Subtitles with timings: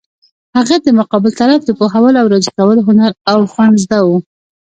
[0.57, 4.17] هغه د مقابل طرف د پوهولو او راضي کولو هنر او فن زده وو.